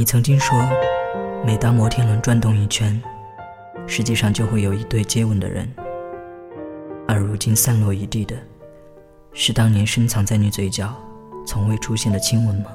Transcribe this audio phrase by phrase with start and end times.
[0.00, 0.58] 你曾经说，
[1.44, 2.98] 每当摩天轮转动一圈，
[3.86, 5.70] 实际上就会有一对接吻的人，
[7.06, 8.34] 而如今散落一地的，
[9.34, 10.90] 是当年深藏在你嘴角、
[11.46, 12.70] 从未出现的亲吻吗？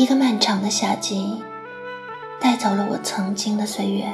[0.00, 1.42] 一个漫长的夏季
[2.40, 4.10] 带走了我曾经的岁月，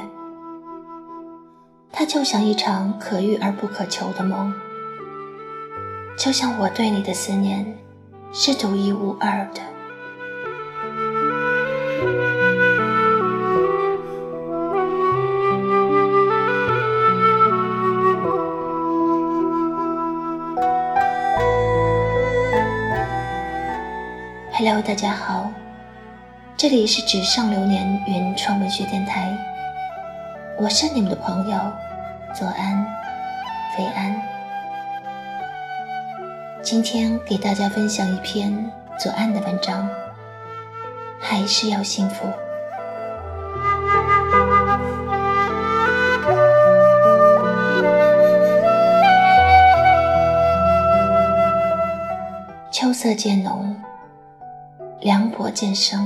[1.93, 4.53] 它就像一场可遇而不可求的梦，
[6.17, 7.65] 就像我对你的思念
[8.33, 9.61] 是独一无二的。
[24.51, 25.36] Hello，大家好。
[26.69, 29.33] 这里是纸上流年原创文学电台，
[30.57, 31.57] 我是你们的朋友
[32.35, 32.85] 左安，
[33.73, 34.21] 菲安。
[36.61, 39.89] 今天给大家分享一篇左安的文章，
[41.21, 42.25] 还是要幸福。
[52.69, 53.73] 秋色渐浓，
[54.99, 56.05] 凉薄渐生。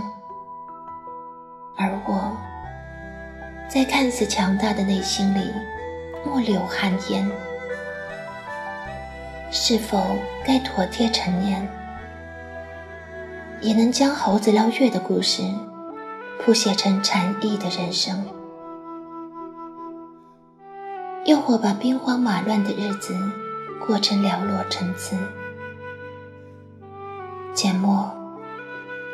[3.74, 5.50] 在看似强大的内心里，
[6.26, 7.26] 莫留汗颜。
[9.50, 11.66] 是否该妥帖陈年，
[13.62, 15.44] 也能将猴子捞月的故事，
[16.38, 18.22] 谱写成禅意的人生？
[21.24, 23.16] 又或把兵荒马乱的日子，
[23.88, 25.16] 过成寥落陈词？
[27.54, 28.12] 缄默，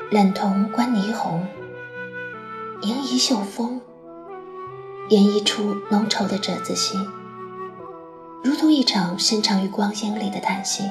[0.10, 1.46] 冷瞳观霓虹。
[2.82, 3.82] 迎一袖风，
[5.10, 7.00] 演绎出浓稠的折子戏，
[8.44, 10.84] 如同一场深藏于光阴里的叹息。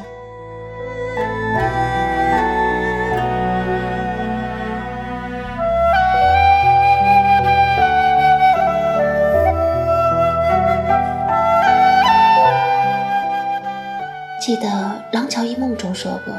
[14.40, 14.68] 记得
[15.12, 16.34] 《廊桥遗梦》中说过，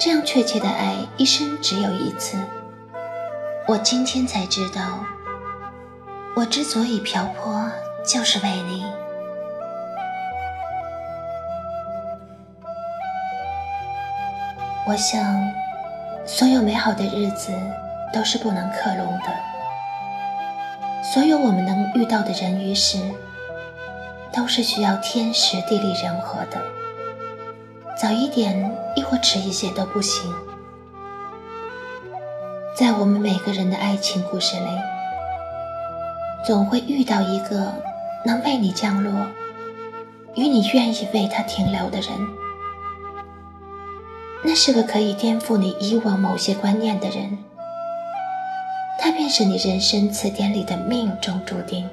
[0.00, 2.36] 这样确切的爱，一生只有一次。
[3.68, 5.04] 我今天才知道，
[6.36, 7.70] 我之所以漂泊，
[8.04, 8.84] 就是为你。
[14.86, 15.20] 我想，
[16.24, 17.52] 所有美好的日子
[18.12, 19.26] 都是不能克隆的，
[21.12, 22.98] 所有我们能遇到的人与事，
[24.32, 26.58] 都是需要天时地利人和的，
[28.00, 30.32] 早一点亦或迟一些都不行。
[32.74, 34.66] 在我们每个人的爱情故事里，
[36.46, 37.72] 总会遇到一个
[38.24, 39.26] 能为你降落，
[40.34, 42.10] 与你愿意为他停留的人。
[44.42, 47.38] 那是个可以颠覆你以往某些观念的人，
[48.98, 51.88] 他便是你人生词典里的命中注定。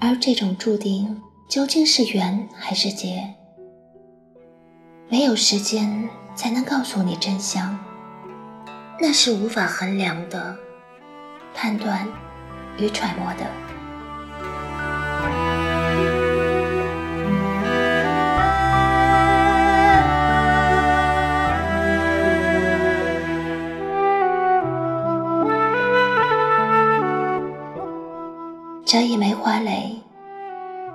[0.00, 3.34] 而这种注定究竟是缘还是劫，
[5.10, 6.08] 唯有时间。
[6.36, 7.78] 才能告诉你真相，
[9.00, 10.56] 那是无法衡量的、
[11.54, 12.06] 判断
[12.76, 13.46] 与揣摩的。
[28.84, 29.98] 这一枚花蕾，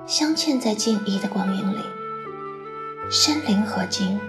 [0.05, 1.79] 镶嵌在静谧的光影里，
[3.09, 4.19] 深灵和静。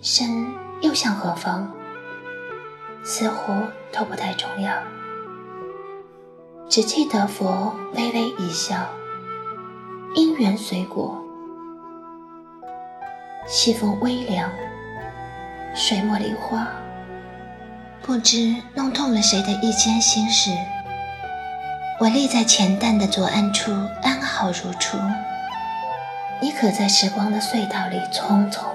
[0.00, 0.46] 身
[0.80, 1.68] 又向何方？
[3.02, 3.52] 似乎
[3.90, 4.72] 都不太重要。
[6.68, 8.86] 只记得佛微微一笑，
[10.14, 11.24] 因缘随果。
[13.46, 14.50] 西风微凉，
[15.74, 16.68] 水墨梨花，
[18.02, 20.50] 不知弄痛了谁的一间心事。
[21.98, 23.72] 我立在浅淡的左岸处，
[24.02, 24.98] 安好如初。
[26.42, 28.66] 你可在时光的隧道里匆匆？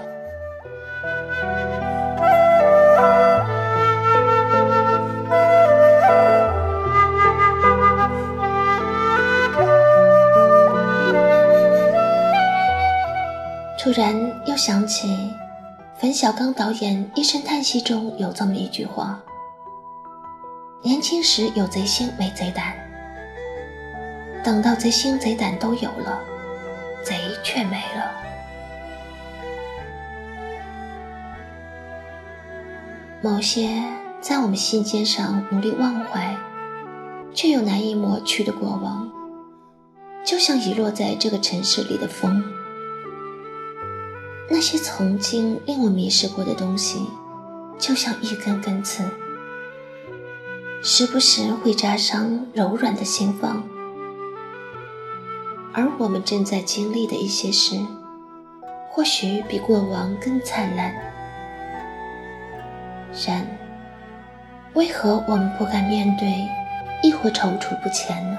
[13.84, 14.16] 突然
[14.46, 15.30] 又想起
[16.00, 19.22] 冯小刚导演一声叹息中有这么一句话
[20.82, 22.74] 年轻时有贼心没贼胆
[24.42, 26.18] 等到贼心贼胆都有了
[27.04, 28.10] 贼却没了。
[33.22, 33.84] 某些
[34.22, 36.34] 在我们心尖上努力忘怀
[37.34, 39.12] 却又难以抹去的过往
[40.24, 42.42] 就像遗落在这个城市里的风
[44.54, 47.08] 那些曾经令我迷失过的东西，
[47.80, 49.04] 就像一根根刺，
[50.84, 53.64] 时不时会扎伤柔软的心房。
[55.74, 57.78] 而我们正在经历的一些事，
[58.92, 60.94] 或许比过往更灿烂。
[63.26, 63.48] 然，
[64.76, 66.48] 为何我们不敢面对，
[67.02, 68.38] 亦或踌躇不前呢？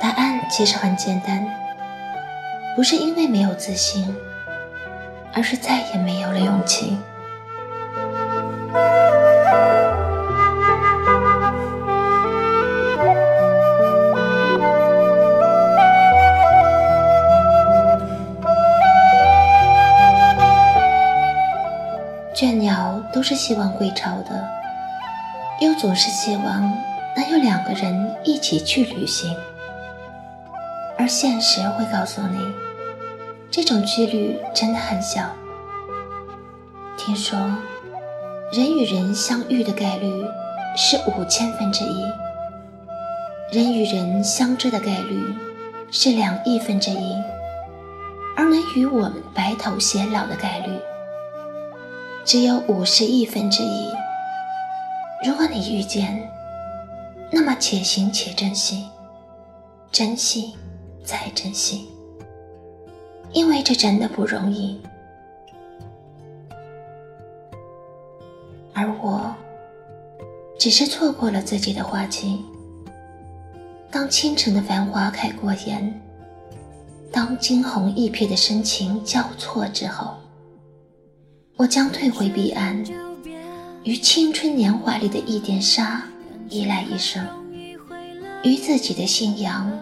[0.00, 1.44] 答案其实很简单，
[2.76, 4.14] 不是因为没有自信，
[5.32, 6.98] 而是再也没有了勇气。
[22.34, 24.46] 倦鸟都是希望归巢的，
[25.62, 26.60] 又总是希望
[27.16, 29.34] 能有两个人一起去旅行。
[30.98, 32.38] 而现实会告诉你，
[33.50, 35.22] 这种几率真的很小。
[36.96, 37.38] 听说，
[38.52, 40.24] 人与人相遇的概率
[40.76, 42.04] 是五千分之一，
[43.52, 45.34] 人与人相知的概率
[45.90, 47.14] 是两亿分之一，
[48.36, 50.72] 而能与我们白头偕老的概率。
[52.24, 53.88] 只有五十亿分之一。
[55.24, 56.28] 如果你遇见，
[57.30, 58.86] 那么且行且珍惜，
[59.92, 60.54] 珍惜
[61.04, 61.88] 再珍惜，
[63.32, 64.80] 因为这真的不容易。
[68.72, 69.34] 而我，
[70.58, 72.44] 只是错过了自己的花期。
[73.90, 76.00] 当倾城的繁花开过眼，
[77.10, 80.14] 当惊鸿一瞥的深情交错之后。
[81.56, 82.84] 我将退回彼岸，
[83.82, 86.02] 于青春年华里的一点沙
[86.50, 87.26] 依赖一生，
[88.44, 89.72] 于自己的信仰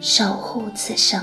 [0.00, 1.22] 守护此生。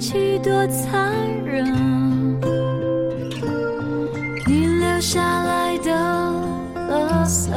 [0.00, 1.12] 弃多残
[1.44, 1.62] 忍。
[4.46, 5.92] 你留下来的
[6.88, 7.50] 垃圾，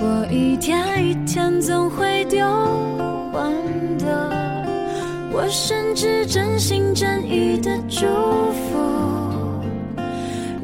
[0.00, 2.42] 我一天一天总会丢
[3.34, 3.52] 完
[3.98, 4.30] 的。
[5.30, 8.06] 我甚至真心真意的祝
[8.52, 8.78] 福，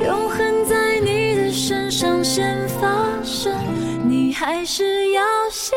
[0.03, 3.53] 永恒在你的身上先发生，
[4.09, 5.77] 你还是要幸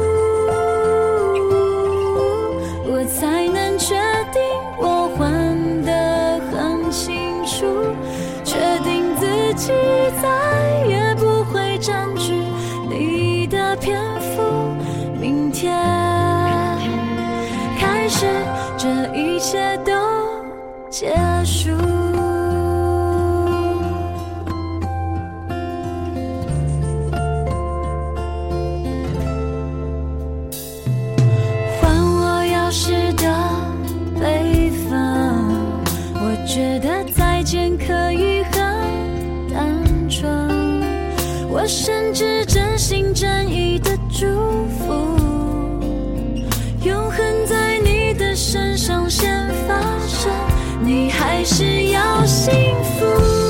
[20.91, 21.07] 结
[21.45, 21.71] 束
[31.79, 33.23] 还我钥匙的
[34.19, 34.93] 北方，
[36.15, 38.51] 我觉得再见可以很
[39.49, 40.29] 单纯，
[41.49, 44.27] 我甚至真心真意的祝
[44.67, 44.93] 福，
[46.83, 50.50] 永恒在你的身上先发生。
[50.91, 52.51] 你还是要幸
[52.83, 53.40] 福。